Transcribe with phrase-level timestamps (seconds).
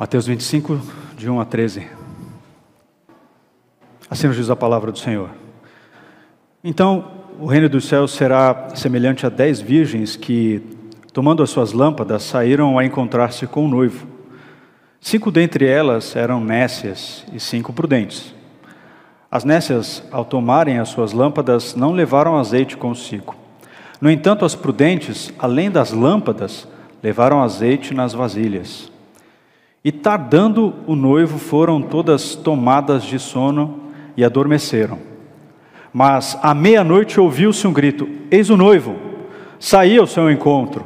[0.00, 0.80] Mateus 25,
[1.14, 1.86] de 1 a 13.
[4.08, 5.28] Assim nos diz a palavra do Senhor.
[6.64, 7.04] Então,
[7.38, 10.62] o reino dos céus será semelhante a dez virgens que,
[11.12, 14.06] tomando as suas lâmpadas, saíram a encontrar-se com o noivo.
[15.02, 18.34] Cinco dentre elas eram nécias e cinco prudentes.
[19.30, 23.36] As nécias, ao tomarem as suas lâmpadas, não levaram azeite consigo.
[24.00, 26.66] No entanto, as prudentes, além das lâmpadas,
[27.02, 28.89] levaram azeite nas vasilhas.
[29.82, 33.80] E tardando o noivo, foram todas tomadas de sono
[34.14, 34.98] e adormeceram.
[35.92, 38.94] Mas à meia-noite ouviu-se um grito: Eis o noivo,
[39.58, 40.84] saí ao seu encontro.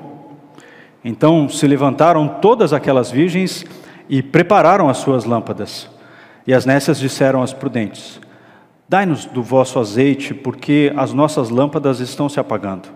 [1.05, 3.65] Então se levantaram todas aquelas virgens
[4.09, 5.91] e prepararam as suas lâmpadas.
[6.47, 8.21] E as nécias disseram às prudentes:
[8.89, 12.89] Dai-nos do vosso azeite, porque as nossas lâmpadas estão se apagando.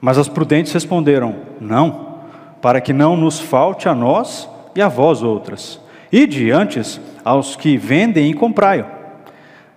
[0.00, 2.20] Mas as prudentes responderam: Não,
[2.62, 5.80] para que não nos falte a nós e a vós outras.
[6.10, 8.86] Ide antes aos que vendem e comprai-o.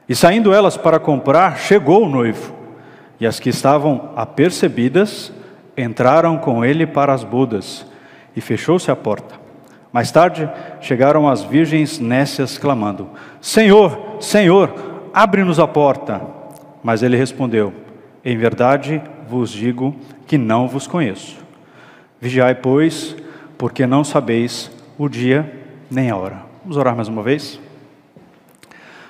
[0.07, 2.53] E saindo elas para comprar, chegou o noivo.
[3.19, 5.33] E as que estavam apercebidas
[5.75, 7.83] entraram com ele para as bodas,
[8.35, 9.35] e fechou-se a porta.
[9.91, 10.47] Mais tarde
[10.79, 13.09] chegaram as virgens nécias, clamando:
[13.41, 16.21] Senhor, Senhor, abre-nos a porta.
[16.83, 17.73] Mas ele respondeu:
[18.23, 19.95] Em verdade vos digo
[20.27, 21.37] que não vos conheço.
[22.19, 23.15] Vigiai, pois,
[23.57, 24.69] porque não sabeis
[25.03, 25.51] o dia
[25.89, 26.43] nem a hora.
[26.61, 27.59] Vamos orar mais uma vez?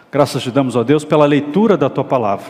[0.10, 2.48] Graças te damos, ó Deus, pela leitura da tua palavra.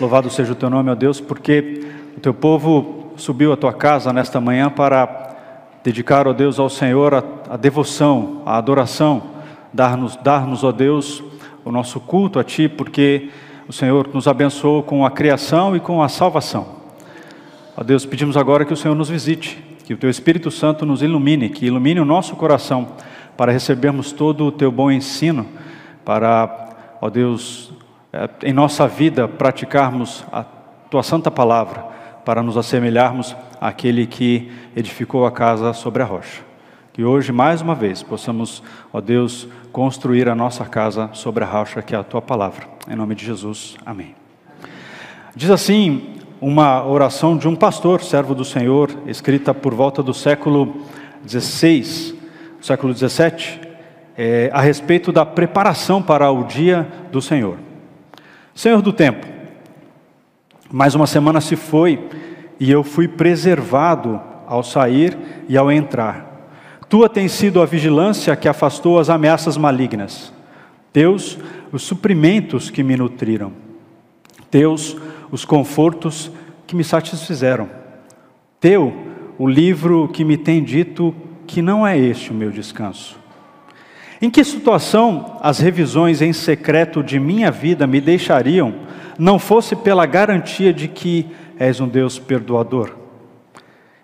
[0.00, 1.84] Louvado seja o teu nome, ó Deus, porque
[2.16, 5.34] o teu povo subiu à tua casa nesta manhã para
[5.82, 9.24] dedicar, ó Deus, ao Senhor a, a devoção, a adoração,
[9.72, 11.24] dar-nos, dar-nos, ó Deus,
[11.64, 13.28] o nosso culto a ti, porque
[13.66, 16.76] o Senhor nos abençoou com a criação e com a salvação.
[17.76, 21.00] Ó Deus, pedimos agora que o Senhor nos visite, que o Teu Espírito Santo nos
[21.00, 22.88] ilumine, que ilumine o nosso coração
[23.36, 25.46] para recebermos todo o Teu bom ensino,
[26.04, 27.72] para, ó Deus,
[28.12, 30.44] eh, em nossa vida praticarmos a
[30.90, 31.84] Tua santa palavra,
[32.24, 36.42] para nos assemelharmos àquele que edificou a casa sobre a rocha.
[36.92, 41.80] Que hoje, mais uma vez, possamos, ó Deus, construir a nossa casa sobre a rocha,
[41.80, 42.66] que é a Tua palavra.
[42.90, 44.16] Em nome de Jesus, amém.
[45.36, 50.82] Diz assim uma oração de um pastor, servo do Senhor, escrita por volta do século
[51.26, 52.14] XVI,
[52.60, 53.60] século XVII,
[54.16, 57.56] é, a respeito da preparação para o dia do Senhor.
[58.54, 59.26] Senhor do tempo,
[60.70, 62.08] mais uma semana se foi
[62.58, 65.16] e eu fui preservado ao sair
[65.48, 66.50] e ao entrar.
[66.88, 70.32] Tua tem sido a vigilância que afastou as ameaças malignas.
[70.92, 71.38] Teus,
[71.72, 73.52] os suprimentos que me nutriram.
[74.50, 74.96] Teus,
[75.30, 76.30] os confortos
[76.66, 77.68] que me satisfizeram.
[78.60, 78.94] Teu,
[79.38, 81.14] o livro que me tem dito
[81.46, 83.18] que não é este o meu descanso.
[84.20, 88.74] Em que situação as revisões em secreto de minha vida me deixariam,
[89.18, 91.26] não fosse pela garantia de que
[91.58, 92.96] és um Deus perdoador?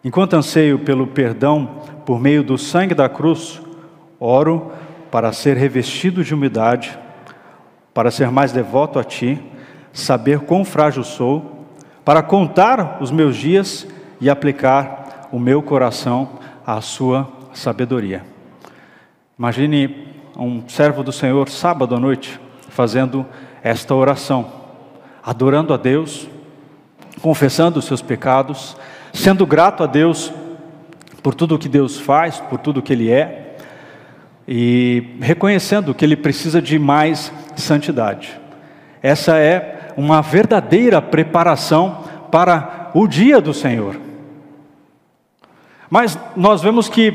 [0.05, 3.63] Enquanto anseio pelo perdão por meio do sangue da cruz,
[4.21, 4.71] oro
[5.11, 6.99] para ser revestido de humildade,
[7.95, 9.41] para ser mais devoto a Ti
[9.93, 11.67] saber quão frágil sou,
[12.05, 13.87] para contar os meus dias
[14.21, 16.31] e aplicar o meu coração
[16.67, 18.25] à sua sabedoria.
[19.39, 23.27] Imagine um servo do Senhor sábado à noite fazendo
[23.63, 24.51] esta oração,
[25.23, 26.29] adorando a Deus,
[27.21, 28.77] confessando os seus pecados,
[29.13, 30.33] sendo grato a Deus
[31.23, 33.57] por tudo que Deus faz, por tudo que Ele é,
[34.49, 38.41] e reconhecendo que Ele precisa de mais santidade.
[39.03, 43.99] Essa é uma verdadeira preparação para o dia do Senhor.
[45.91, 47.15] Mas nós vemos que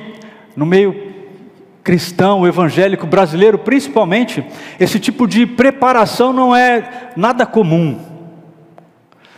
[0.55, 1.13] no meio
[1.83, 4.45] cristão, evangélico, brasileiro, principalmente,
[4.79, 7.97] esse tipo de preparação não é nada comum.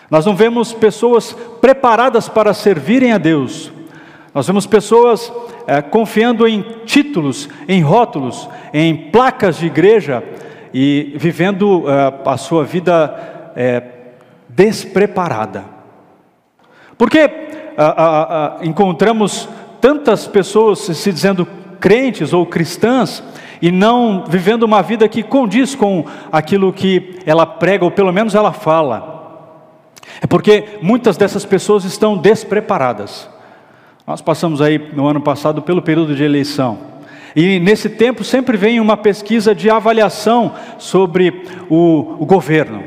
[0.09, 3.71] Nós não vemos pessoas preparadas para servirem a Deus.
[4.33, 5.31] Nós vemos pessoas
[5.67, 10.23] é, confiando em títulos, em rótulos, em placas de igreja,
[10.73, 13.83] e vivendo uh, a sua vida é,
[14.47, 15.65] despreparada.
[16.97, 19.47] Porque uh, uh, encontramos
[19.79, 21.47] tantas pessoas se dizendo
[21.79, 23.23] crentes ou cristãs
[23.61, 28.35] e não vivendo uma vida que condiz com aquilo que ela prega, ou pelo menos
[28.35, 29.17] ela fala.
[30.21, 33.29] É porque muitas dessas pessoas estão despreparadas.
[34.05, 36.79] Nós passamos aí no ano passado pelo período de eleição.
[37.35, 42.83] E nesse tempo sempre vem uma pesquisa de avaliação sobre o, o governo.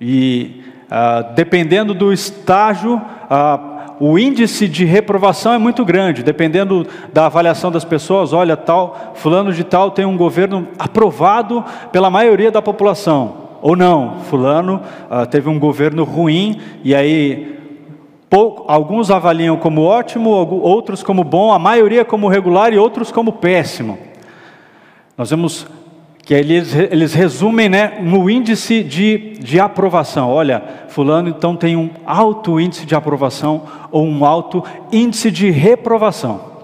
[0.00, 7.26] E ah, dependendo do estágio, ah, o índice de reprovação é muito grande, dependendo da
[7.26, 8.32] avaliação das pessoas.
[8.32, 13.46] Olha, tal, fulano de tal tem um governo aprovado pela maioria da população.
[13.62, 17.55] Ou não, fulano uh, teve um governo ruim e aí
[18.28, 23.32] pouco, alguns avaliam como ótimo, outros como bom, a maioria como regular e outros como
[23.32, 23.98] péssimo.
[25.16, 25.66] Nós vemos
[26.26, 30.28] que eles, eles resumem né, no índice de, de aprovação.
[30.28, 33.62] Olha, fulano então tem um alto índice de aprovação
[33.92, 36.56] ou um alto índice de reprovação.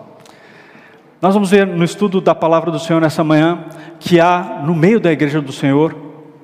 [1.20, 3.66] Nós vamos ver no estudo da palavra do Senhor nessa manhã
[4.00, 5.94] que há no meio da igreja do Senhor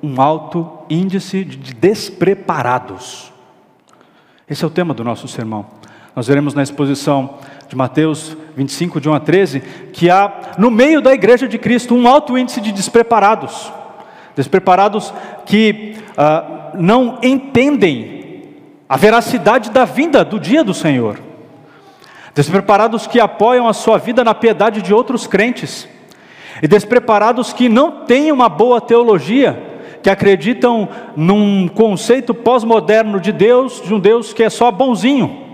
[0.01, 3.33] um alto índice de despreparados.
[4.49, 5.63] Esse é o tema do nosso sermão.
[6.15, 7.35] Nós veremos na exposição
[7.67, 9.59] de Mateus 25, de 1 a 13,
[9.93, 13.71] que há no meio da igreja de Cristo um alto índice de despreparados.
[14.35, 15.13] Despreparados
[15.45, 18.43] que ah, não entendem
[18.89, 21.19] a veracidade da vinda do dia do Senhor.
[22.33, 25.87] Despreparados que apoiam a sua vida na piedade de outros crentes.
[26.59, 29.68] E despreparados que não têm uma boa teologia,
[30.01, 35.49] que acreditam num conceito pós-moderno de Deus, de um Deus que é só bonzinho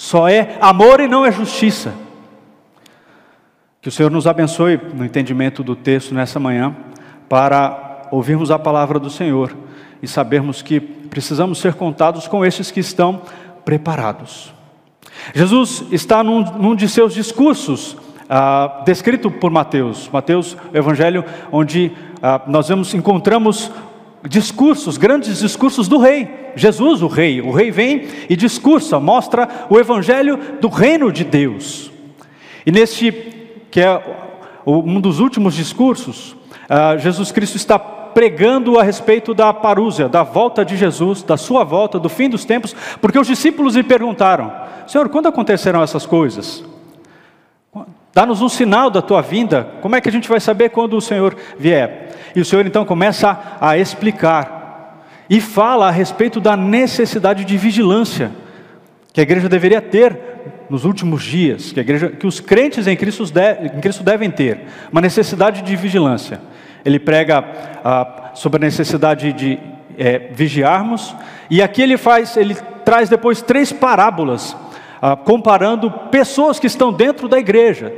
[0.00, 1.92] só é amor e não é justiça.
[3.82, 6.74] Que o Senhor nos abençoe no entendimento do texto nessa manhã,
[7.28, 9.54] para ouvirmos a palavra do Senhor
[10.02, 13.20] e sabermos que precisamos ser contados com estes que estão
[13.62, 14.54] preparados.
[15.34, 17.94] Jesus está num, num de seus discursos,
[18.26, 21.92] ah, descrito por Mateus, Mateus, o Evangelho, onde
[22.22, 23.70] ah, nós vemos, encontramos
[24.28, 26.52] discursos, grandes discursos do rei.
[26.56, 31.90] Jesus, o rei, o rei vem e discursa, mostra o evangelho do reino de Deus.
[32.66, 33.12] E neste,
[33.70, 34.02] que é
[34.66, 36.36] um dos últimos discursos,
[36.68, 41.64] ah, Jesus Cristo está pregando a respeito da parúzia, da volta de Jesus, da sua
[41.64, 44.52] volta, do fim dos tempos, porque os discípulos lhe perguntaram:
[44.86, 46.64] Senhor, quando acontecerão essas coisas?
[48.12, 51.00] Dá-nos um sinal da tua vinda, como é que a gente vai saber quando o
[51.00, 52.10] Senhor vier?
[52.34, 58.32] E o Senhor então começa a, explicar e fala a respeito da necessidade de vigilância
[59.12, 60.18] que a igreja deveria ter
[60.68, 64.30] nos últimos dias, que, a igreja, que os crentes em Cristo, de, em Cristo devem
[64.30, 64.60] ter,
[64.90, 66.40] uma necessidade de vigilância.
[66.84, 67.44] Ele prega
[67.84, 69.58] ah, sobre a necessidade de
[69.98, 71.14] é, vigiarmos,
[71.48, 74.56] e aqui ele faz, ele traz depois três parábolas
[75.00, 77.92] ah, comparando pessoas que estão dentro da igreja,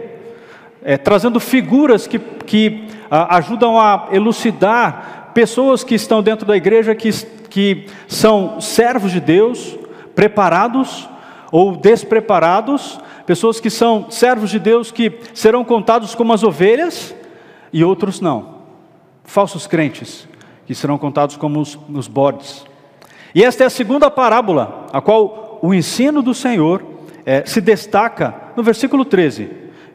[0.83, 6.95] é, trazendo figuras que, que ah, ajudam a elucidar pessoas que estão dentro da igreja
[6.95, 7.11] que,
[7.49, 9.77] que são servos de Deus,
[10.15, 11.09] preparados
[11.51, 17.15] ou despreparados, pessoas que são servos de Deus que serão contados como as ovelhas
[17.73, 18.57] e outros não,
[19.25, 20.29] falsos crentes
[20.67, 22.65] que serão contados como os, os bodes.
[23.35, 26.92] E esta é a segunda parábola, a qual o ensino do Senhor
[27.25, 29.51] é, se destaca no versículo 13: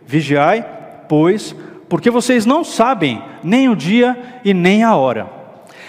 [0.06, 0.66] Vigiai,
[1.08, 1.56] pois,
[1.90, 5.30] porque vocês não sabem nem o dia e nem a hora.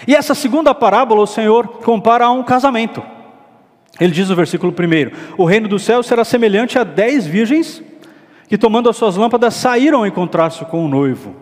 [0.07, 3.03] E essa segunda parábola o Senhor compara a um casamento.
[3.99, 7.83] Ele diz no versículo 1: O reino do céu será semelhante a dez virgens
[8.47, 11.35] que, tomando as suas lâmpadas, saíram a encontrar-se com o noivo.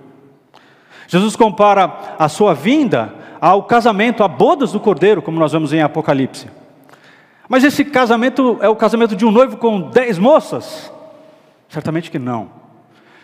[1.08, 5.82] Jesus compara a sua vinda ao casamento, a bodas do cordeiro, como nós vemos em
[5.82, 6.48] Apocalipse.
[7.48, 10.92] Mas esse casamento é o casamento de um noivo com dez moças?
[11.70, 12.50] Certamente que não.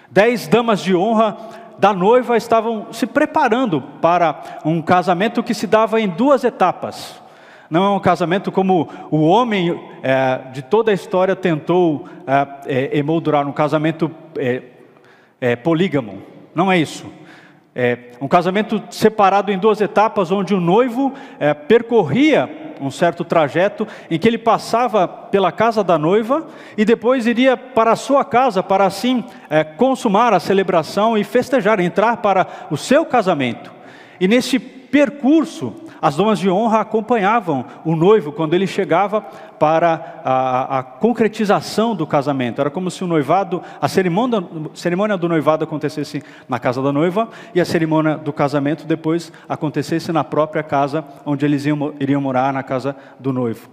[0.09, 1.37] Dez damas de honra
[1.77, 7.21] da noiva estavam se preparando para um casamento que se dava em duas etapas.
[7.69, 12.97] Não é um casamento como o homem é, de toda a história tentou é, é,
[12.97, 14.61] emoldurar um casamento é,
[15.41, 16.21] é, polígamo.
[16.53, 17.11] Não é isso.
[17.75, 22.47] É um casamento separado em duas etapas, onde o noivo é, percorria
[22.83, 26.47] um certo trajeto em que ele passava pela casa da noiva
[26.77, 31.79] e depois iria para a sua casa para assim é, consumar a celebração e festejar,
[31.79, 33.71] entrar para o seu casamento.
[34.19, 40.79] E nesse percurso, as damas de honra acompanhavam o noivo quando ele chegava para a,
[40.79, 42.59] a, concretização do casamento.
[42.59, 44.43] Era como se o noivado, a cerimônia,
[44.73, 50.11] cerimônia do noivado acontecesse na casa da noiva e a cerimônia do casamento depois acontecesse
[50.11, 53.69] na própria casa onde eles iam, iriam morar, na casa do noivo.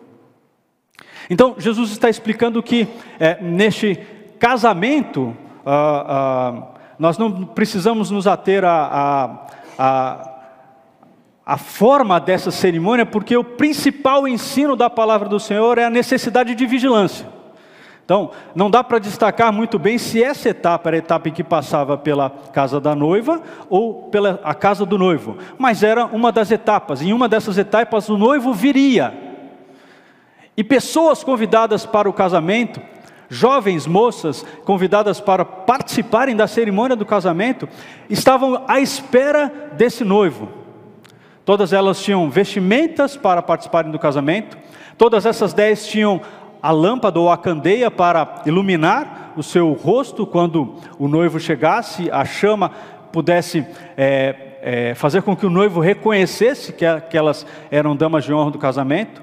[1.28, 2.86] Então, Jesus está explicando que
[3.18, 3.98] é, neste
[4.38, 8.86] casamento, ah, ah, nós não precisamos nos ater a,
[9.76, 10.29] a, a
[11.50, 16.54] a forma dessa cerimônia, porque o principal ensino da palavra do Senhor é a necessidade
[16.54, 17.26] de vigilância.
[18.04, 21.42] Então, não dá para destacar muito bem se essa etapa era a etapa em que
[21.42, 26.52] passava pela casa da noiva ou pela a casa do noivo, mas era uma das
[26.52, 27.02] etapas.
[27.02, 29.12] Em uma dessas etapas, o noivo viria.
[30.56, 32.80] e pessoas convidadas para o casamento,
[33.28, 37.68] jovens moças convidadas para participarem da cerimônia do casamento,
[38.08, 40.59] estavam à espera desse noivo.
[41.44, 44.58] Todas elas tinham vestimentas para participarem do casamento,
[44.98, 46.20] todas essas dez tinham
[46.62, 50.26] a lâmpada ou a candeia para iluminar o seu rosto.
[50.26, 52.70] Quando o noivo chegasse, a chama
[53.10, 53.66] pudesse
[53.96, 58.58] é, é, fazer com que o noivo reconhecesse que aquelas eram damas de honra do
[58.58, 59.22] casamento.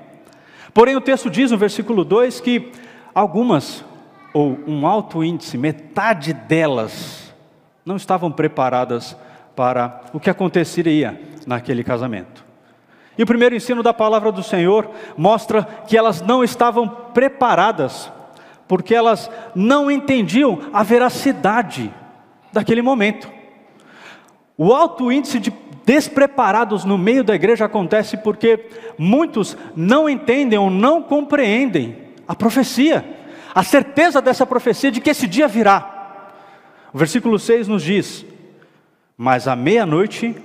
[0.73, 2.71] Porém, o texto diz no versículo 2 que
[3.13, 3.85] algumas,
[4.33, 7.33] ou um alto índice, metade delas,
[7.85, 9.15] não estavam preparadas
[9.55, 12.45] para o que aconteceria naquele casamento.
[13.17, 18.11] E o primeiro ensino da palavra do Senhor mostra que elas não estavam preparadas,
[18.67, 21.91] porque elas não entendiam a veracidade
[22.53, 23.31] daquele momento.
[24.55, 25.51] O alto índice de
[25.87, 28.65] despreparados no meio da igreja acontece porque
[28.97, 31.95] muitos não entendem ou não compreendem
[32.27, 33.05] a profecia,
[33.55, 36.33] a certeza dessa profecia de que esse dia virá.
[36.93, 38.25] O versículo 6 nos diz:
[39.17, 40.35] Mas à meia-noite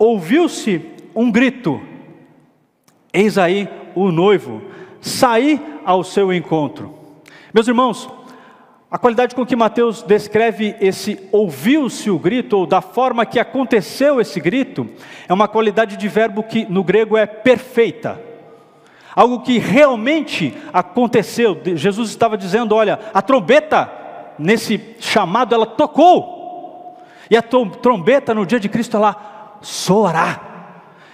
[0.00, 0.80] ouviu-se
[1.14, 1.78] um grito,
[3.12, 4.62] eis aí o noivo,
[4.98, 6.94] sair ao seu encontro.
[7.52, 8.08] Meus irmãos,
[8.90, 14.18] a qualidade com que Mateus descreve esse ouviu-se o grito, ou da forma que aconteceu
[14.20, 14.88] esse grito,
[15.28, 18.18] é uma qualidade de verbo que no grego é perfeita.
[19.14, 21.60] Algo que realmente aconteceu.
[21.74, 23.90] Jesus estava dizendo: olha, a trombeta,
[24.38, 26.96] nesse chamado, ela tocou.
[27.28, 30.40] E a trombeta no dia de Cristo, ela soará.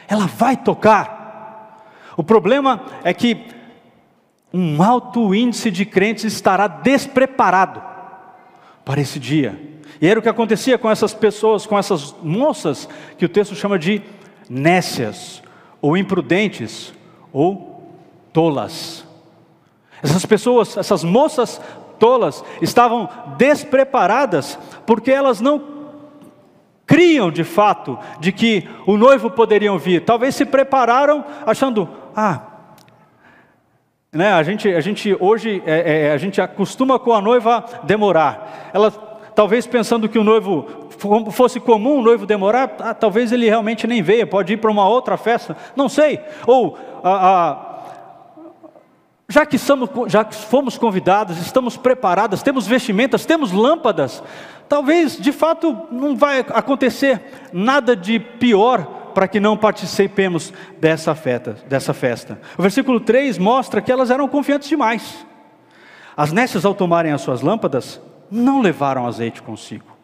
[0.09, 1.85] Ela vai tocar.
[2.17, 3.47] O problema é que
[4.53, 7.83] um alto índice de crentes estará despreparado
[8.85, 9.61] para esse dia.
[10.01, 12.89] E era o que acontecia com essas pessoas, com essas moças,
[13.19, 14.03] que o texto chama de
[14.49, 15.43] nécias,
[15.81, 16.93] ou imprudentes,
[17.33, 17.91] ou
[18.33, 19.05] tolas.
[20.03, 21.61] Essas pessoas, essas moças
[21.99, 25.76] tolas, estavam despreparadas, porque elas não
[26.87, 30.05] criam de fato de que o noivo poderia vir.
[30.05, 32.43] Talvez se prepararam achando, ah,
[34.13, 38.71] né, a, gente, a gente hoje, é, é, a gente acostuma com a noiva demorar.
[38.73, 38.91] Ela,
[39.35, 40.87] talvez pensando que o noivo
[41.33, 44.89] fosse comum o noivo demorar, ah, talvez ele realmente nem veia, pode ir para uma
[44.89, 46.21] outra festa, não sei.
[46.47, 46.79] Ou,
[49.29, 54.23] já, que somos, já que fomos convidados, estamos preparadas, temos vestimentas, temos lâmpadas,
[54.69, 61.57] talvez de fato não vai acontecer nada de pior para que não participemos dessa festa,
[61.67, 62.41] dessa festa.
[62.57, 65.27] O versículo 3 mostra que elas eram confiantes demais.
[66.17, 69.97] As nécias, ao tomarem as suas lâmpadas, não levaram azeite consigo.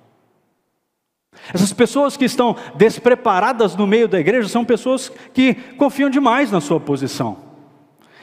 [1.52, 6.60] Essas pessoas que estão despreparadas no meio da igreja são pessoas que confiam demais na
[6.60, 7.51] sua posição.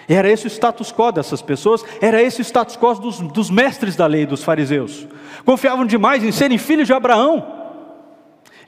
[0.10, 3.96] Era esse o status quo dessas pessoas, era esse o status quo dos, dos mestres
[3.96, 5.08] da lei, dos fariseus.
[5.46, 7.60] Confiavam demais em serem filhos de Abraão,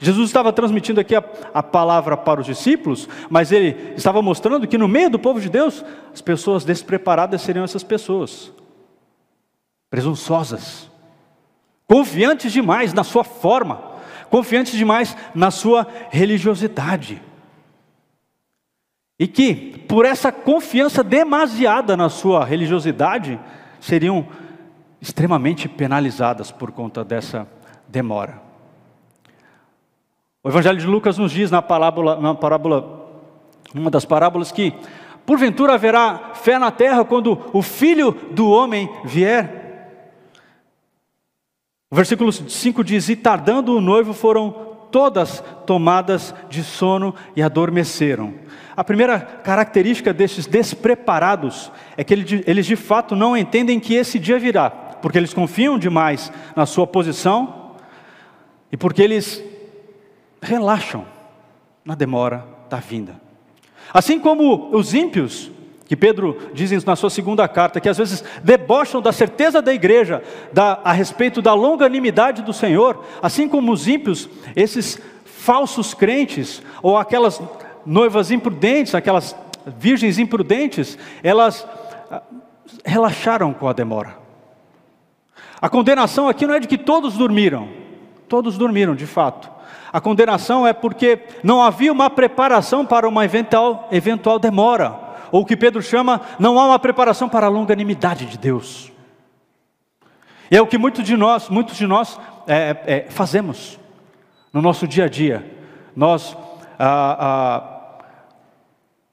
[0.02, 1.22] Jesus estava transmitindo aqui a,
[1.54, 5.48] a, palavra para os discípulos, mas ele estava mostrando que no meio do povo de
[5.48, 8.52] Deus, as pessoas despreparadas seriam essas pessoas,
[9.88, 10.90] presunçosas,
[11.86, 13.80] confiantes demais na sua forma,
[14.28, 17.22] confiantes demais na sua religiosidade.
[19.18, 23.38] E que, por essa confiança demasiada na sua religiosidade,
[23.80, 24.26] seriam
[25.00, 27.46] extremamente penalizadas por conta dessa
[27.88, 28.40] demora.
[30.44, 33.08] O Evangelho de Lucas nos diz na parábola, na parábola,
[33.74, 34.74] uma das parábolas que
[35.24, 39.62] porventura haverá fé na terra quando o filho do homem vier.
[41.90, 48.34] O versículo 5 diz: E tardando o noivo foram todas tomadas de sono e adormeceram.
[48.76, 52.14] A primeira característica desses despreparados é que
[52.46, 56.86] eles de fato não entendem que esse dia virá, porque eles confiam demais na sua
[56.86, 57.72] posição
[58.70, 59.42] e porque eles
[60.40, 61.04] relaxam
[61.84, 63.20] na demora da vinda.
[63.92, 65.50] Assim como os ímpios,
[65.92, 70.22] que Pedro diz na sua segunda carta, que às vezes debocham da certeza da igreja
[70.50, 76.96] da, a respeito da longanimidade do Senhor, assim como os ímpios, esses falsos crentes, ou
[76.96, 77.42] aquelas
[77.84, 81.66] noivas imprudentes, aquelas virgens imprudentes, elas
[82.10, 82.22] ah,
[82.82, 84.16] relaxaram com a demora.
[85.60, 87.68] A condenação aqui não é de que todos dormiram,
[88.30, 89.50] todos dormiram de fato,
[89.92, 95.56] a condenação é porque não havia uma preparação para uma eventual, eventual demora, ou que
[95.56, 98.92] Pedro chama, não há uma preparação para a longanimidade de Deus.
[100.50, 103.80] E é o que muitos de nós, muitos de nós é, é, fazemos
[104.52, 105.50] no nosso dia a dia.
[105.96, 106.36] Nós
[106.78, 108.04] ah, ah,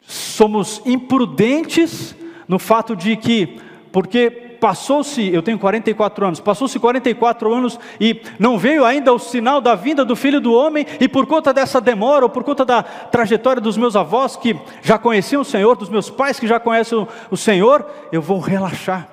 [0.02, 2.14] somos imprudentes
[2.46, 8.58] no fato de que, porque passou-se, eu tenho 44 anos, passou-se 44 anos e não
[8.58, 12.26] veio ainda o sinal da vinda do Filho do Homem, e por conta dessa demora,
[12.26, 16.10] ou por conta da trajetória dos meus avós que já conheciam o Senhor, dos meus
[16.10, 19.08] pais que já conhecem o Senhor, eu vou relaxar.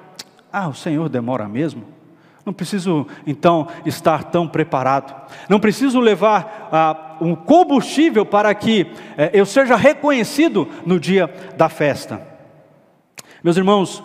[0.53, 1.85] Ah, o Senhor demora mesmo?
[2.45, 5.13] Não preciso então estar tão preparado.
[5.49, 8.87] Não preciso levar ah, um combustível para que
[9.19, 12.23] eh, eu seja reconhecido no dia da festa.
[13.43, 14.03] Meus irmãos,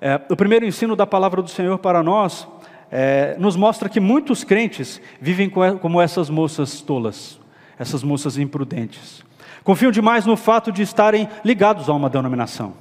[0.00, 2.48] eh, o primeiro ensino da palavra do Senhor para nós
[2.90, 7.38] eh, nos mostra que muitos crentes vivem como essas moças tolas,
[7.78, 9.22] essas moças imprudentes.
[9.62, 12.74] Confiam demais no fato de estarem ligados a uma denominação,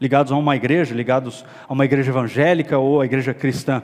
[0.00, 3.82] ligados a uma igreja, ligados a uma igreja evangélica ou a igreja cristã.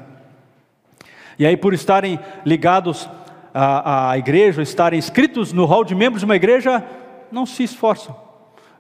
[1.39, 3.09] E aí, por estarem ligados
[3.53, 6.85] à, à igreja, estarem inscritos no hall de membros de uma igreja,
[7.33, 8.17] não se esforçam,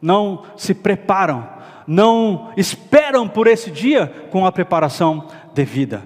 [0.00, 1.48] não se preparam,
[1.86, 6.02] não esperam por esse dia com a preparação devida.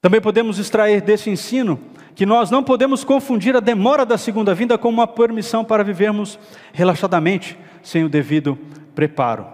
[0.00, 1.80] Também podemos extrair desse ensino
[2.14, 6.38] que nós não podemos confundir a demora da segunda vinda com uma permissão para vivermos
[6.72, 8.58] relaxadamente, sem o devido
[8.94, 9.46] preparo.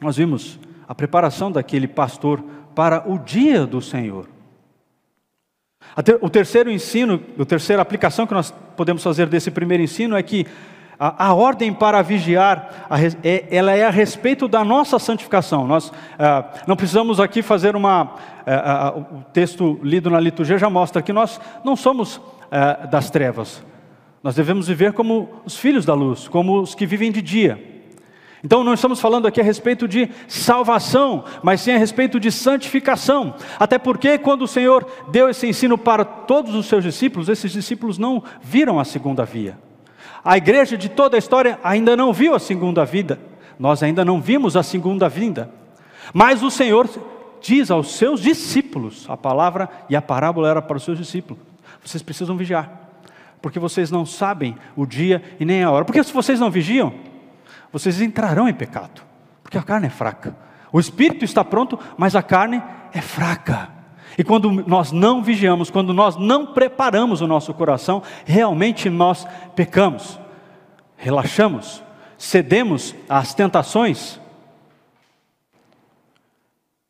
[0.00, 2.44] Nós vimos a preparação daquele pastor
[2.74, 4.28] para o dia do Senhor.
[6.20, 10.46] O terceiro ensino, a terceira aplicação que nós podemos fazer desse primeiro ensino é que
[10.98, 15.66] a, a ordem para vigiar, a, é, ela é a respeito da nossa santificação.
[15.66, 18.14] Nós ah, não precisamos aqui fazer uma.
[18.44, 22.20] Ah, ah, o texto lido na liturgia já mostra que nós não somos
[22.90, 23.62] das trevas.
[24.22, 27.62] Nós devemos viver como os filhos da luz, como os que vivem de dia.
[28.42, 33.34] Então não estamos falando aqui a respeito de salvação, mas sim a respeito de santificação.
[33.58, 37.98] Até porque quando o Senhor deu esse ensino para todos os seus discípulos, esses discípulos
[37.98, 39.58] não viram a segunda via.
[40.24, 43.18] A igreja de toda a história ainda não viu a segunda vida.
[43.58, 45.50] Nós ainda não vimos a segunda vinda.
[46.12, 46.88] Mas o Senhor
[47.40, 51.42] diz aos seus discípulos, a palavra e a parábola era para os seus discípulos:
[51.84, 52.70] vocês precisam vigiar,
[53.40, 55.84] porque vocês não sabem o dia e nem a hora.
[55.84, 56.92] Porque se vocês não vigiam,
[57.72, 59.02] vocês entrarão em pecado,
[59.42, 60.36] porque a carne é fraca.
[60.72, 63.77] O espírito está pronto, mas a carne é fraca.
[64.18, 70.18] E quando nós não vigiamos, quando nós não preparamos o nosso coração, realmente nós pecamos,
[70.96, 71.80] relaxamos,
[72.18, 74.20] cedemos às tentações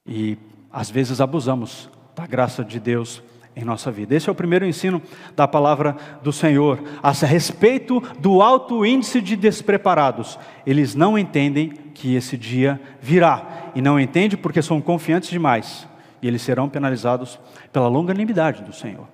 [0.07, 0.39] e
[0.73, 3.23] às vezes abusamos da graça de Deus
[3.55, 4.15] em nossa vida.
[4.15, 5.03] Esse é o primeiro ensino
[5.37, 10.39] da palavra do Senhor a respeito do alto índice de despreparados.
[10.65, 15.88] Eles não entendem que esse dia virá e não entendem porque são confiantes demais
[16.21, 17.39] e eles serão penalizados
[17.73, 19.07] pela longanimidade do Senhor.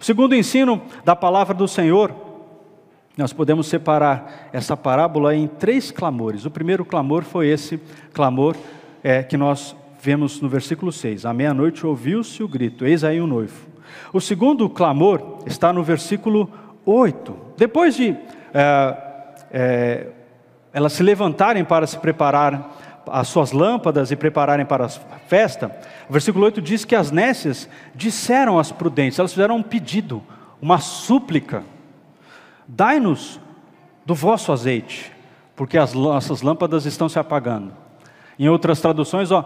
[0.00, 2.14] O segundo ensino da palavra do Senhor,
[3.16, 6.44] nós podemos separar essa parábola em três clamores.
[6.44, 7.78] O primeiro clamor foi esse
[8.12, 8.56] clamor
[9.02, 11.26] é, que nós vemos no versículo 6.
[11.26, 13.68] À meia-noite ouviu-se o grito: Eis aí o noivo.
[14.12, 16.50] O segundo clamor está no versículo
[16.86, 17.36] 8.
[17.56, 18.16] Depois de
[18.54, 18.96] é,
[19.50, 20.06] é,
[20.72, 25.74] elas se levantarem para se preparar as suas lâmpadas e prepararem para a festa,
[26.08, 30.22] o versículo 8 diz que as nécias disseram às prudentes, elas fizeram um pedido,
[30.60, 31.64] uma súplica:
[32.66, 33.40] dai-nos
[34.04, 35.12] do vosso azeite,
[35.56, 37.72] porque as nossas lâmpadas estão se apagando.
[38.38, 39.44] Em outras traduções, ó,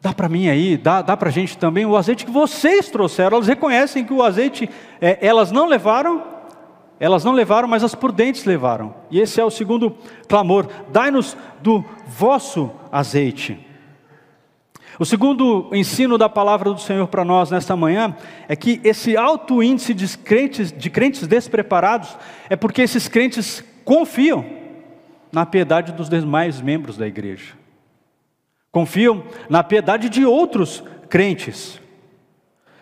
[0.00, 3.38] Dá para mim aí, dá, dá para a gente também o azeite que vocês trouxeram.
[3.38, 6.22] Elas reconhecem que o azeite é, elas não levaram,
[7.00, 8.94] elas não levaram, mas as prudentes levaram.
[9.10, 9.96] E esse é o segundo
[10.28, 13.58] clamor: dai-nos do vosso azeite.
[14.98, 18.16] O segundo ensino da palavra do Senhor para nós nesta manhã
[18.48, 22.16] é que esse alto índice de crentes, de crentes despreparados
[22.50, 24.44] é porque esses crentes confiam
[25.30, 27.58] na piedade dos demais membros da igreja
[28.70, 31.80] confiam na piedade de outros crentes.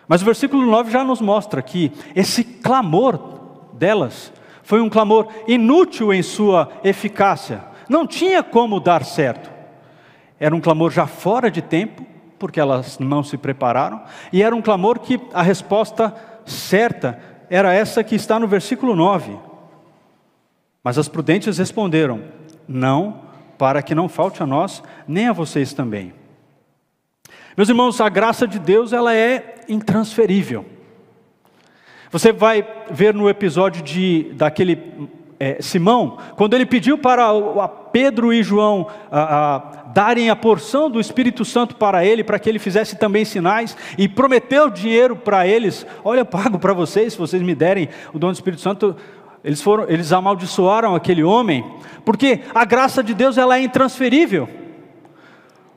[0.07, 3.36] Mas o versículo 9 já nos mostra que esse clamor
[3.77, 4.33] delas
[4.67, 9.49] foi um clamor inútil em sua eficácia, não tinha como dar certo.
[10.37, 12.05] Era um clamor já fora de tempo,
[12.37, 16.13] porque elas não se prepararam, e era um clamor que a resposta
[16.45, 17.17] certa
[17.49, 19.37] era essa que está no versículo 9.
[20.83, 22.23] Mas as prudentes responderam:
[22.67, 23.21] Não
[23.57, 26.13] para que não falte a nós, nem a vocês também.
[27.55, 30.65] Meus irmãos, a graça de Deus ela é intransferível.
[32.11, 38.33] Você vai ver no episódio de daquele é, Simão, quando ele pediu para a Pedro
[38.33, 39.57] e João a, a,
[39.93, 44.07] darem a porção do Espírito Santo para ele, para que ele fizesse também sinais, e
[44.07, 48.31] prometeu dinheiro para eles: olha, eu pago para vocês, se vocês me derem o dom
[48.31, 48.95] do Espírito Santo.
[49.43, 51.63] eles, foram, eles amaldiçoaram aquele homem,
[52.03, 54.49] porque a graça de Deus ela é intransferível.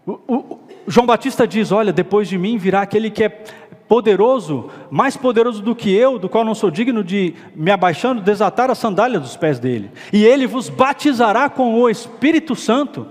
[0.07, 3.45] O, o, João Batista diz: Olha, depois de mim virá aquele que é
[3.90, 8.70] poderoso, mais poderoso do que eu, do qual não sou digno de me abaixando, desatar
[8.70, 9.90] a sandália dos pés dele.
[10.12, 13.09] E ele vos batizará com o Espírito Santo.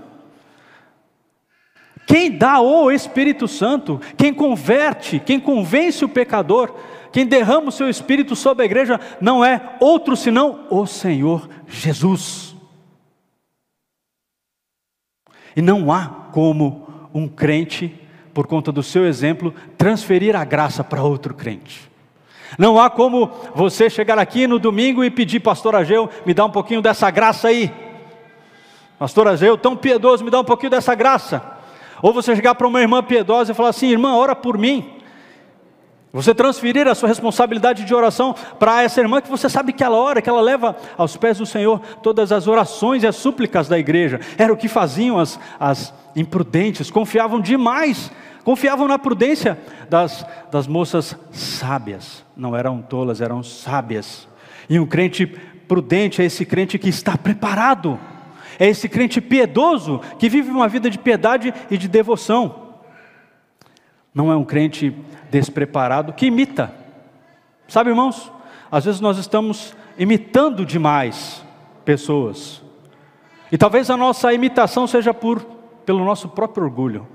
[2.06, 6.74] Quem dá o Espírito Santo, quem converte, quem convence o pecador,
[7.12, 12.56] quem derrama o seu Espírito sobre a igreja, não é outro senão o Senhor Jesus.
[15.54, 17.99] E não há como um crente
[18.32, 21.90] por conta do seu exemplo, transferir a graça para outro crente.
[22.58, 26.50] Não há como você chegar aqui no domingo e pedir, Pastor Ageu, me dá um
[26.50, 27.72] pouquinho dessa graça aí.
[28.98, 31.42] Pastor Ageu, tão piedoso, me dá um pouquinho dessa graça.
[32.02, 34.99] Ou você chegar para uma irmã piedosa e falar assim, irmã, ora por mim.
[36.12, 39.96] Você transferir a sua responsabilidade de oração para essa irmã que você sabe que ela
[39.96, 43.78] ora, que ela leva aos pés do Senhor todas as orações e as súplicas da
[43.78, 44.20] igreja.
[44.36, 48.10] Era o que faziam as, as imprudentes, confiavam demais,
[48.42, 49.56] confiavam na prudência
[49.88, 52.24] das, das moças sábias.
[52.36, 54.28] Não eram tolas, eram sábias.
[54.68, 57.96] E um crente prudente é esse crente que está preparado,
[58.58, 62.69] é esse crente piedoso que vive uma vida de piedade e de devoção.
[64.14, 64.94] Não é um crente
[65.30, 66.74] despreparado que imita.
[67.68, 68.32] Sabe, irmãos?
[68.70, 71.44] Às vezes nós estamos imitando demais
[71.84, 72.62] pessoas.
[73.50, 75.44] E talvez a nossa imitação seja por
[75.84, 77.06] pelo nosso próprio orgulho.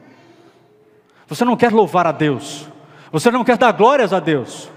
[1.27, 2.67] Você não quer louvar a Deus.
[3.11, 4.69] Você não quer dar glórias a Deus.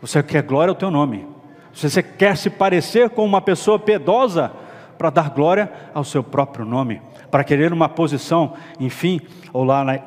[0.00, 1.26] Você quer glória ao teu nome.
[1.72, 4.50] Você quer se parecer com uma pessoa piedosa
[4.96, 9.20] para dar glória ao seu próprio nome, para querer uma posição, enfim,
[9.52, 10.00] ou lá na,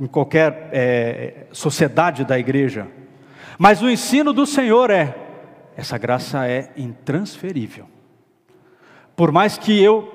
[0.00, 2.86] em qualquer é, sociedade da igreja.
[3.58, 5.14] Mas o ensino do Senhor é:
[5.76, 7.86] essa graça é intransferível.
[9.14, 10.12] Por mais que eu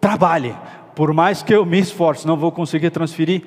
[0.00, 0.54] trabalhe,
[0.94, 3.42] por mais que eu me esforce, não vou conseguir transferir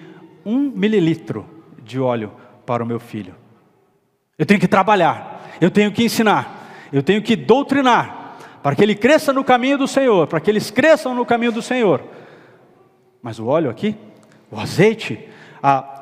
[0.45, 1.45] um mililitro
[1.83, 2.31] de óleo
[2.65, 3.35] para o meu filho.
[4.37, 8.95] Eu tenho que trabalhar, eu tenho que ensinar, eu tenho que doutrinar, para que ele
[8.95, 12.03] cresça no caminho do Senhor, para que eles cresçam no caminho do Senhor.
[13.21, 13.95] Mas o óleo aqui,
[14.51, 15.29] o azeite,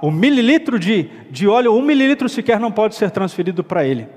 [0.01, 4.07] o mililitro de, de óleo, um mililitro sequer não pode ser transferido para ele.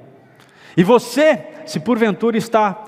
[0.77, 2.85] E você, se porventura está,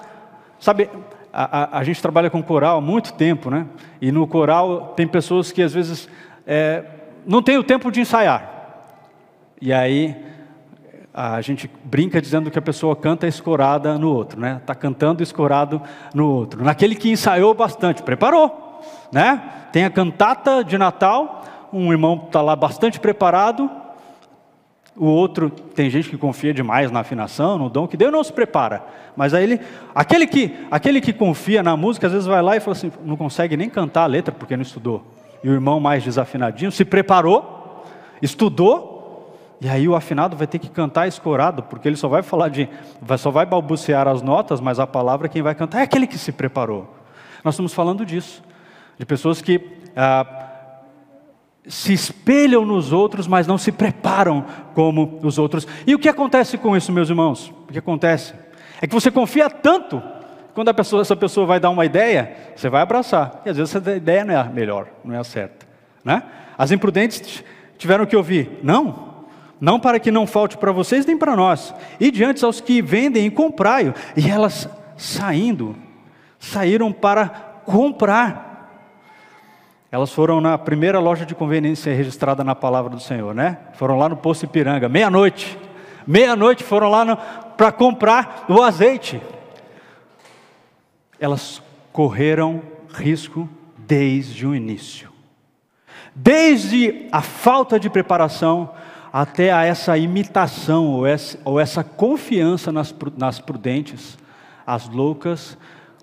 [0.59, 0.90] sabe,
[1.33, 3.66] a, a, a, gente trabalha com coral há muito tempo, né?
[4.01, 6.09] E no coral tem pessoas que às vezes
[6.47, 6.85] é,
[7.25, 8.57] não tem o tempo de ensaiar.
[9.61, 10.16] E aí
[11.14, 14.59] a gente brinca dizendo que a pessoa canta escorada no outro, né?
[14.61, 15.81] Está cantando escorado
[16.14, 16.62] no outro.
[16.62, 18.81] Naquele que ensaiou bastante, preparou,
[19.12, 19.42] né?
[19.73, 23.70] Tem a cantata de Natal, um irmão está lá bastante preparado,
[24.98, 28.33] o outro, tem gente que confia demais na afinação, no dom que Deus não se
[28.33, 28.85] prepara.
[29.16, 29.61] Mas aí ele,
[29.94, 33.16] aquele que, aquele que confia na música, às vezes vai lá e fala assim, não
[33.16, 35.04] consegue nem cantar a letra porque não estudou.
[35.42, 37.85] E o irmão mais desafinadinho se preparou,
[38.20, 42.48] estudou, e aí o afinado vai ter que cantar escorado, porque ele só vai falar
[42.48, 42.68] de,
[43.18, 46.33] só vai balbuciar as notas, mas a palavra quem vai cantar é aquele que se
[46.33, 46.92] preparou.
[47.44, 48.42] Nós estamos falando disso,
[48.98, 49.61] de pessoas que
[49.96, 50.38] ah,
[51.68, 55.68] se espelham nos outros, mas não se preparam como os outros.
[55.87, 57.52] E o que acontece com isso, meus irmãos?
[57.68, 58.35] O que acontece?
[58.81, 60.02] É que você confia tanto,
[60.54, 63.42] quando pessoa, essa pessoa vai dar uma ideia, você vai abraçar.
[63.44, 65.66] E às vezes essa ideia não é a melhor, não é a certa.
[66.04, 66.22] Né?
[66.57, 67.44] As imprudentes
[67.76, 69.26] tiveram que ouvir: não,
[69.61, 71.74] não para que não falte para vocês nem para nós.
[72.00, 73.92] E diante aos que vendem e comprai.
[74.16, 75.76] E elas saindo,
[76.38, 77.28] saíram para
[77.64, 78.47] comprar.
[79.90, 83.57] Elas foram na primeira loja de conveniência registrada na palavra do Senhor, né?
[83.72, 85.59] Foram lá no Poço Ipiranga, meia-noite.
[86.07, 89.20] Meia-noite foram lá para comprar o azeite.
[91.18, 93.48] Elas correram risco
[93.79, 95.11] desde o início.
[96.14, 98.70] Desde a falta de preparação
[99.11, 100.87] até a essa imitação
[101.44, 104.18] ou essa, confiança nas prudentes,
[104.66, 105.57] as loucas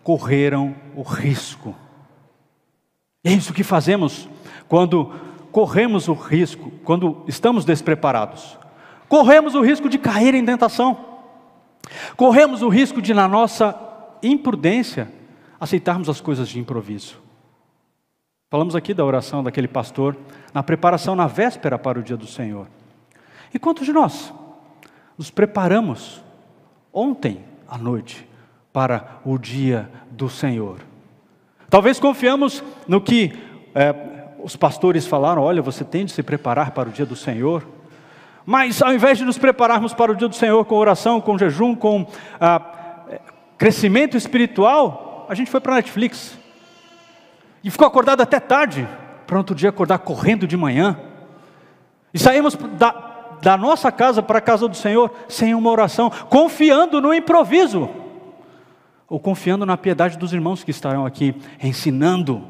[0.04, 1.76] correram o risco
[3.26, 4.30] é isso que fazemos
[4.68, 5.12] quando
[5.52, 8.58] corremos o risco, quando estamos despreparados.
[9.10, 10.98] Corremos o risco de cair em tentação.
[12.16, 13.76] Corremos o risco de, na nossa
[14.22, 15.12] imprudência,
[15.60, 17.20] aceitarmos as coisas de improviso.
[18.52, 20.16] Falamos aqui da oração daquele pastor,
[20.54, 22.68] na preparação na véspera para o dia do Senhor.
[23.54, 24.32] E quantos de nós
[25.18, 26.24] nos preparamos
[26.94, 28.28] ontem à noite
[28.72, 30.78] para o dia do Senhor?
[31.70, 33.34] Talvez confiamos no que
[33.74, 33.94] é,
[34.44, 37.66] os pastores falaram: olha, você tem de se preparar para o dia do Senhor.
[38.46, 41.76] Mas ao invés de nos prepararmos para o dia do Senhor com oração, com jejum,
[41.76, 42.06] com
[42.40, 42.62] ah,
[43.58, 46.38] crescimento espiritual, a gente foi para a Netflix.
[47.64, 48.88] E ficou acordado até tarde,
[49.26, 51.00] para outro dia acordar correndo de manhã.
[52.14, 57.02] E saímos da, da nossa casa para a casa do Senhor sem uma oração, confiando
[57.02, 57.90] no improviso,
[59.10, 62.44] ou confiando na piedade dos irmãos que estarão aqui ensinando.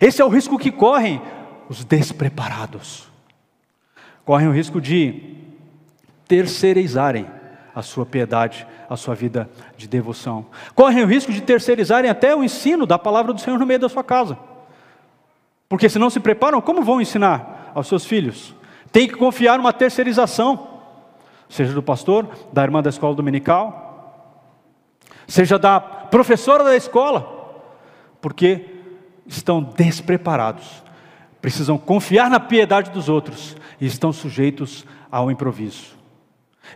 [0.00, 1.20] Esse é o risco que correm
[1.68, 3.08] os despreparados.
[4.24, 5.36] Correm o risco de
[6.28, 7.26] terceirizarem
[7.74, 10.46] a sua piedade, a sua vida de devoção.
[10.74, 13.88] Correm o risco de terceirizarem até o ensino da palavra do Senhor no meio da
[13.88, 14.38] sua casa.
[15.68, 18.54] Porque se não se preparam, como vão ensinar aos seus filhos?
[18.90, 20.68] Tem que confiar numa terceirização,
[21.48, 23.89] seja do pastor, da irmã da escola dominical,
[25.30, 27.62] seja da professora da escola,
[28.20, 28.66] porque
[29.24, 30.82] estão despreparados,
[31.40, 35.96] precisam confiar na piedade dos outros e estão sujeitos ao improviso.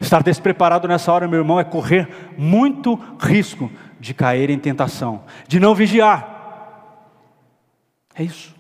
[0.01, 5.59] Estar despreparado nessa hora, meu irmão, é correr muito risco de cair em tentação, de
[5.59, 6.31] não vigiar.
[8.14, 8.55] É isso.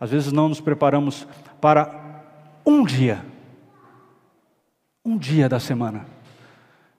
[0.00, 1.28] Às vezes não nos preparamos
[1.60, 2.24] para
[2.66, 3.24] um dia,
[5.04, 6.06] um dia da semana,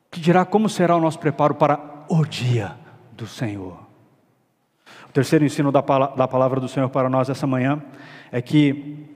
[0.10, 2.76] que dirá como será o nosso preparo para o dia
[3.12, 3.80] do Senhor.
[5.08, 7.82] O terceiro ensino da palavra do Senhor para nós essa manhã
[8.32, 9.08] é que,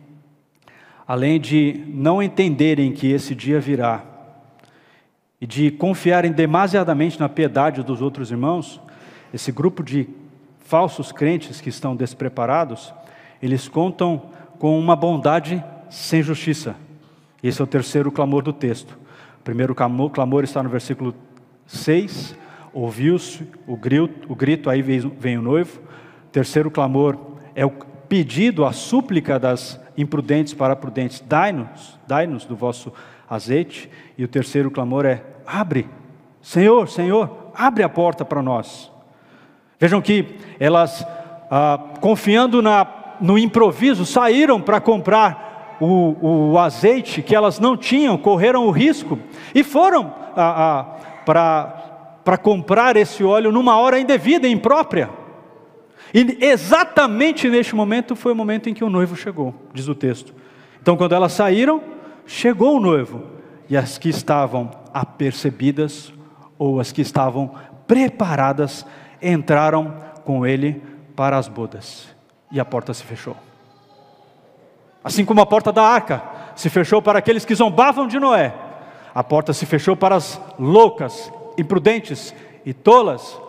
[1.07, 4.03] além de não entenderem que esse dia virá,
[5.41, 8.79] e de confiarem demasiadamente na piedade dos outros irmãos,
[9.33, 10.07] esse grupo de
[10.59, 12.93] falsos crentes que estão despreparados,
[13.41, 16.75] eles contam com uma bondade sem justiça.
[17.43, 18.97] Esse é o terceiro clamor do texto.
[19.39, 21.13] O primeiro clamor está no versículo
[21.67, 22.37] 6.
[22.73, 25.79] Ouviu-se o grito, o grito, aí vem o noivo.
[26.31, 27.17] Terceiro clamor
[27.53, 32.91] é o pedido, a súplica das imprudentes para prudentes: dai-nos, dai-nos do vosso
[33.29, 33.89] azeite.
[34.17, 35.87] E o terceiro clamor é: abre,
[36.41, 38.91] Senhor, Senhor, abre a porta para nós.
[39.79, 41.05] Vejam que elas,
[41.51, 42.87] ah, confiando na,
[43.21, 49.19] no improviso, saíram para comprar o, o, azeite que elas não tinham, correram o risco
[49.53, 50.83] e foram ah, ah,
[51.25, 51.92] para
[52.37, 55.09] comprar esse óleo numa hora indevida imprópria.
[56.13, 60.33] E exatamente neste momento foi o momento em que o noivo chegou, diz o texto.
[60.81, 61.81] Então, quando elas saíram,
[62.25, 63.23] chegou o noivo,
[63.69, 66.13] e as que estavam apercebidas
[66.59, 67.55] ou as que estavam
[67.87, 68.85] preparadas
[69.21, 70.81] entraram com ele
[71.15, 72.07] para as bodas
[72.51, 73.35] e a porta se fechou.
[75.03, 76.23] Assim como a porta da arca
[76.55, 78.53] se fechou para aqueles que zombavam de Noé,
[79.13, 82.33] a porta se fechou para as loucas, imprudentes
[82.65, 83.39] e tolas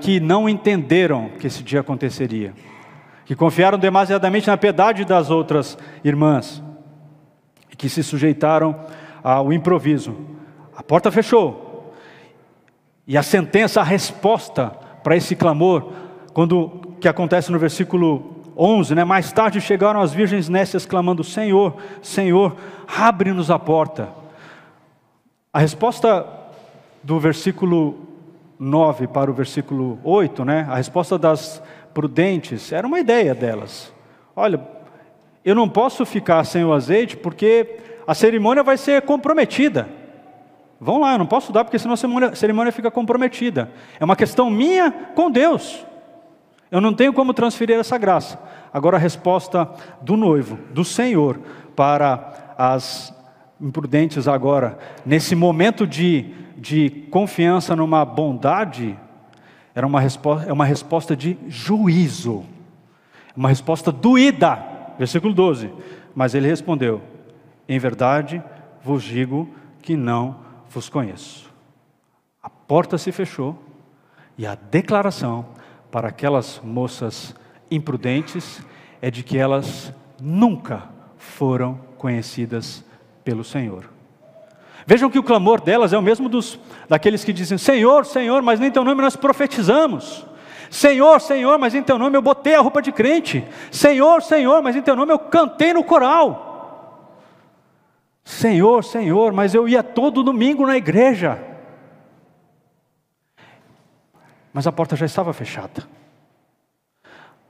[0.00, 2.52] que não entenderam que esse dia aconteceria,
[3.24, 6.62] que confiaram demasiadamente na piedade das outras irmãs
[7.70, 8.74] e que se sujeitaram
[9.22, 10.16] ao improviso.
[10.76, 11.92] A porta fechou.
[13.06, 14.70] E a sentença, a resposta
[15.02, 15.92] para esse clamor,
[16.32, 19.04] quando que acontece no versículo 11, né?
[19.04, 22.56] Mais tarde chegaram as virgens nécias clamando: Senhor, Senhor,
[22.88, 24.25] abre-nos a porta.
[25.56, 26.26] A resposta
[27.02, 27.98] do versículo
[28.58, 30.66] 9 para o versículo 8, né?
[30.68, 31.62] A resposta das
[31.94, 33.90] prudentes era uma ideia delas.
[34.36, 34.60] Olha,
[35.42, 39.88] eu não posso ficar sem o azeite porque a cerimônia vai ser comprometida.
[40.78, 43.72] Vão lá, eu não posso dar porque senão a cerimônia, a cerimônia fica comprometida.
[43.98, 45.86] É uma questão minha com Deus.
[46.70, 48.38] Eu não tenho como transferir essa graça.
[48.70, 49.70] Agora a resposta
[50.02, 51.40] do noivo, do Senhor,
[51.74, 53.15] para as
[53.60, 58.98] imprudentes agora, nesse momento de, de confiança numa bondade,
[59.74, 62.44] era uma resposta, é uma resposta de juízo,
[63.36, 64.74] uma resposta doída.
[64.98, 65.70] Versículo 12.
[66.14, 67.02] Mas ele respondeu:
[67.68, 68.42] em verdade
[68.82, 69.48] vos digo
[69.82, 70.36] que não
[70.70, 71.50] vos conheço.
[72.42, 73.62] A porta se fechou
[74.38, 75.46] e a declaração
[75.90, 77.34] para aquelas moças
[77.70, 78.62] imprudentes
[79.02, 82.84] é de que elas nunca foram conhecidas
[83.26, 83.90] pelo Senhor.
[84.86, 88.60] Vejam que o clamor delas é o mesmo dos daqueles que dizem: Senhor, Senhor, mas
[88.60, 90.24] nem teu nome nós profetizamos.
[90.70, 93.44] Senhor, Senhor, mas em teu nome eu botei a roupa de crente.
[93.72, 97.18] Senhor, Senhor, mas em teu nome eu cantei no coral.
[98.24, 101.42] Senhor, Senhor, mas eu ia todo domingo na igreja.
[104.52, 105.84] Mas a porta já estava fechada.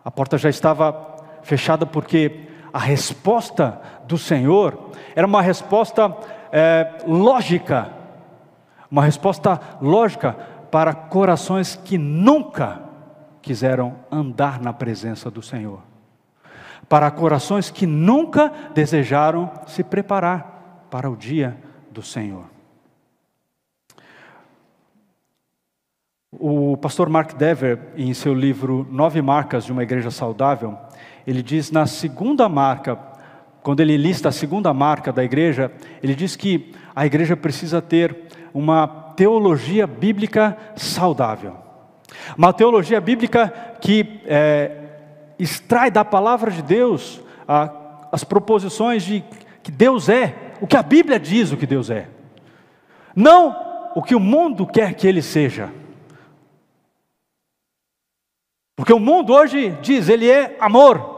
[0.03, 6.15] A porta já estava fechada porque a resposta do Senhor era uma resposta
[6.53, 7.91] é, lógica,
[8.91, 10.35] uma resposta lógica
[10.71, 12.83] para corações que nunca
[13.41, 15.81] quiseram andar na presença do Senhor,
[16.87, 21.57] para corações que nunca desejaram se preparar para o dia
[21.91, 22.45] do Senhor.
[26.31, 30.79] O pastor Mark Dever, em seu livro Nove Marcas de uma Igreja Saudável,
[31.27, 32.97] ele diz na segunda marca,
[33.63, 38.17] quando ele lista a segunda marca da igreja, ele diz que a igreja precisa ter
[38.55, 38.87] uma
[39.17, 41.57] teologia bíblica saudável.
[42.39, 43.49] Uma teologia bíblica
[43.81, 44.71] que é,
[45.37, 49.25] extrai da palavra de Deus a, as proposições de
[49.65, 52.09] que Deus é, o que a Bíblia diz o que Deus é.
[53.17, 55.73] Não o que o mundo quer que ele seja.
[58.77, 61.16] Porque o mundo hoje diz, ele é amor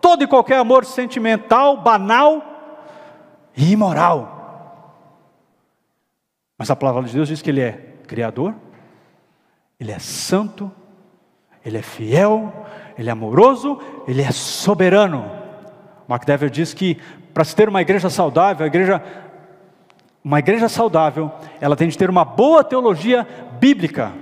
[0.00, 2.42] todo e qualquer amor sentimental, banal
[3.56, 4.36] e imoral.
[6.56, 7.72] Mas a palavra de Deus diz que Ele é
[8.06, 8.54] Criador,
[9.78, 10.70] Ele é santo,
[11.64, 12.52] Ele é fiel,
[12.98, 15.30] Ele é amoroso, Ele é soberano.
[16.08, 16.96] Mark Dever diz que
[17.32, 19.02] para se ter uma igreja saudável, igreja,
[20.24, 21.30] uma igreja saudável,
[21.60, 23.26] ela tem de ter uma boa teologia
[23.60, 24.12] bíblica.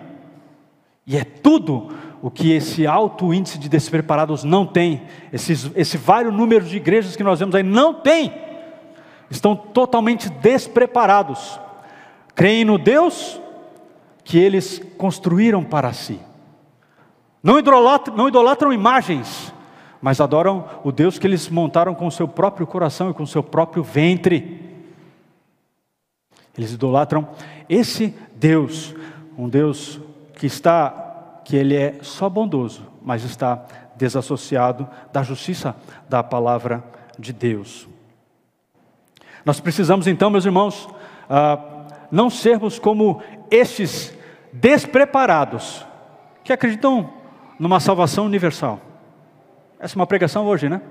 [1.07, 1.89] E é tudo
[2.23, 5.03] o que esse alto índice de despreparados não tem,
[5.33, 8.33] esses, esse vário número de igrejas que nós vemos aí não tem,
[9.31, 11.61] estão totalmente despreparados,
[12.35, 13.41] creem no Deus
[14.25, 16.19] que eles construíram para si,
[17.43, 19.53] não idolatram, não idolatram imagens,
[20.01, 23.27] mas adoram o Deus que eles montaram com o seu próprio coração e com o
[23.27, 24.63] seu próprio ventre.
[26.57, 27.29] Eles idolatram
[27.69, 28.95] esse Deus,
[29.37, 30.01] um Deus
[30.35, 31.06] que está
[31.47, 35.77] que ele é só bondoso, mas está desassociado da justiça
[36.09, 36.83] da palavra
[37.17, 37.89] de Deus.
[39.45, 40.89] Nós precisamos então, meus irmãos,
[41.31, 44.13] ah, não sermos como estes
[44.53, 45.87] despreparados
[46.43, 47.13] que acreditam
[47.61, 48.81] numa salvação universal.
[49.79, 50.83] Essa é uma pregação hoje, né?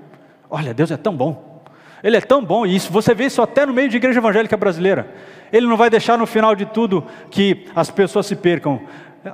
[0.48, 1.60] Olha, Deus é tão bom.
[2.02, 4.56] Ele é tão bom, e isso você vê isso até no meio de igreja evangélica
[4.56, 5.14] brasileira.
[5.52, 8.80] Ele não vai deixar no final de tudo que as pessoas se percam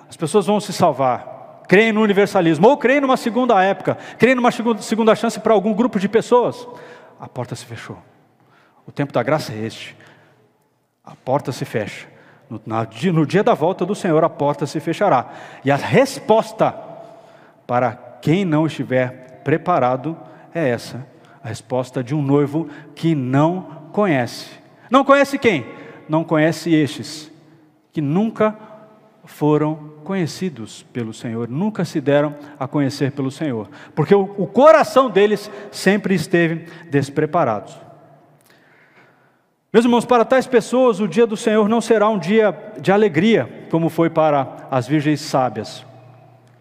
[0.09, 1.63] as pessoas vão se salvar.
[1.69, 5.99] Creem no universalismo, ou creem numa segunda época, creem numa segunda chance para algum grupo
[5.99, 6.67] de pessoas.
[7.21, 7.97] A porta se fechou.
[8.87, 9.97] O tempo da graça é este.
[11.05, 12.07] A porta se fecha.
[12.51, 15.31] No, na, no dia da volta do Senhor, a porta se fechará.
[15.65, 16.75] E a resposta
[17.67, 20.17] para quem não estiver preparado
[20.55, 21.07] é essa:
[21.43, 24.51] a resposta de um noivo que não conhece.
[24.91, 25.67] Não conhece quem?
[26.09, 27.31] Não conhece estes,
[27.93, 28.55] que nunca
[29.25, 35.09] foram conhecidos pelo Senhor, nunca se deram a conhecer pelo Senhor, porque o, o coração
[35.09, 37.73] deles sempre esteve despreparado.
[39.73, 43.67] Meus irmãos, para tais pessoas, o dia do Senhor não será um dia de alegria,
[43.71, 45.87] como foi para as virgens sábias.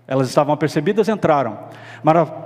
[0.07, 1.59] Elas estavam apercebidas, entraram.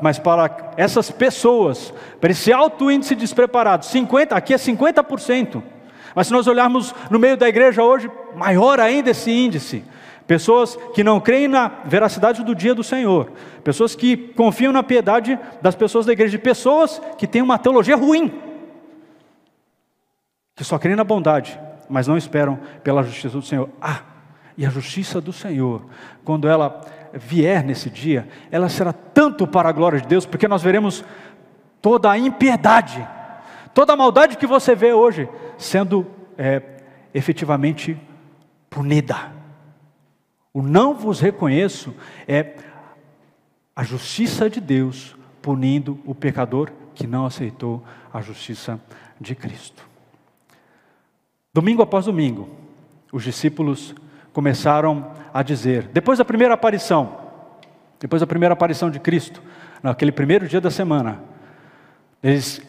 [0.01, 5.61] Mas para essas pessoas, para esse alto índice de despreparados, 50, aqui é 50%.
[6.15, 9.83] Mas se nós olharmos no meio da igreja hoje, maior ainda esse índice.
[10.27, 13.31] Pessoas que não creem na veracidade do dia do Senhor,
[13.63, 18.33] pessoas que confiam na piedade das pessoas da igreja, pessoas que têm uma teologia ruim,
[20.55, 23.69] que só creem na bondade, mas não esperam pela justiça do Senhor.
[23.79, 24.01] Ah,
[24.57, 25.85] e a justiça do Senhor,
[26.23, 26.81] quando ela
[27.13, 31.03] vier nesse dia, ela será tanto para a glória de Deus, porque nós veremos
[31.81, 33.07] toda a impiedade,
[33.75, 36.61] toda a maldade que você vê hoje sendo é,
[37.13, 37.95] efetivamente
[38.71, 39.34] punida.
[40.55, 41.93] O não vos reconheço
[42.25, 42.55] é
[43.75, 48.79] a justiça de Deus punindo o pecador que não aceitou a justiça
[49.19, 49.85] de Cristo.
[51.53, 52.49] Domingo após domingo,
[53.11, 53.93] os discípulos
[54.31, 57.17] começaram a dizer, depois da primeira aparição,
[57.99, 59.43] depois da primeira aparição de Cristo,
[59.83, 61.21] naquele primeiro dia da semana,
[62.23, 62.61] eles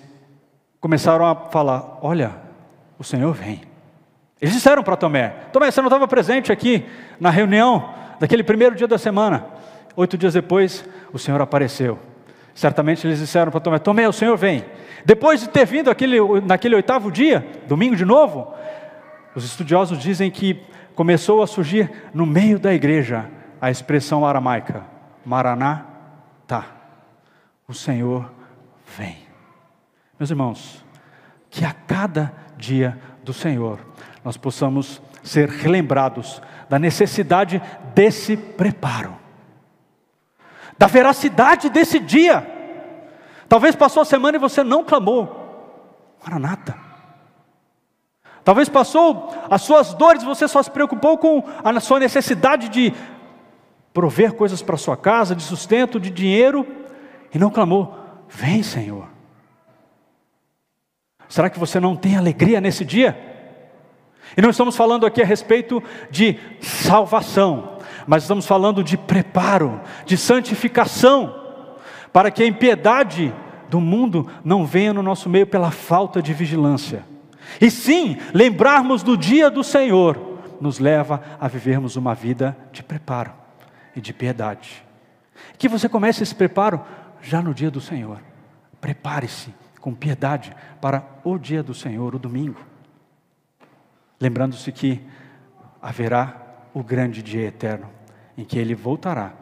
[0.81, 2.35] começaram a falar: Olha,
[2.99, 3.76] o Senhor vem.
[4.41, 6.85] Eles disseram para Tomé: Tomé, você não estava presente aqui
[7.19, 9.47] na reunião daquele primeiro dia da semana.
[9.95, 11.99] Oito dias depois, o Senhor apareceu.
[12.55, 14.65] Certamente eles disseram para Tomé: Tomé, o Senhor vem.
[15.05, 18.53] Depois de ter vindo aquele, naquele oitavo dia, domingo de novo,
[19.35, 20.61] os estudiosos dizem que
[20.95, 23.31] começou a surgir no meio da igreja
[23.61, 24.85] a expressão aramaica:
[25.25, 25.85] Maraná,
[26.47, 26.67] tá.
[27.69, 28.31] O Senhor
[28.97, 29.17] vem.
[30.19, 30.85] Meus irmãos,
[31.51, 33.79] que a cada dia do Senhor
[34.27, 37.63] nós possamos ser relembrados da necessidade
[37.95, 39.17] desse preparo,
[40.77, 42.45] da veracidade desse dia.
[43.49, 46.77] Talvez passou a semana e você não clamou, Maranata.
[48.43, 52.93] Talvez passou as suas dores, você só se preocupou com a sua necessidade de
[53.95, 56.67] prover coisas para sua casa, de sustento, de dinheiro,
[57.33, 57.97] e não clamou:
[58.29, 59.07] Vem, Senhor.
[61.29, 63.36] Será que você não tem alegria nesse dia?
[64.35, 70.17] E não estamos falando aqui a respeito de salvação, mas estamos falando de preparo, de
[70.17, 71.35] santificação,
[72.13, 73.35] para que a impiedade
[73.69, 77.05] do mundo não venha no nosso meio pela falta de vigilância.
[77.61, 80.19] E sim, lembrarmos do dia do Senhor
[80.61, 83.33] nos leva a vivermos uma vida de preparo
[83.95, 84.85] e de piedade.
[85.59, 86.81] Que você comece esse preparo
[87.21, 88.19] já no dia do Senhor.
[88.81, 92.61] Prepare-se com piedade para o dia do Senhor, o domingo.
[94.21, 95.01] Lembrando-se que
[95.81, 96.37] haverá
[96.73, 97.89] o grande dia eterno,
[98.37, 99.33] em que ele voltará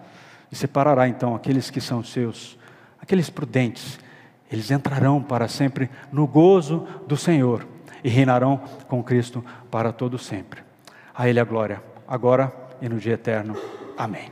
[0.51, 2.59] e separará então aqueles que são seus,
[3.01, 3.99] aqueles prudentes,
[4.51, 7.67] eles entrarão para sempre no gozo do Senhor
[8.05, 10.63] e reinarão com Cristo para todo sempre.
[11.15, 13.57] A Ele a glória, agora e no dia eterno.
[13.97, 14.31] Amém.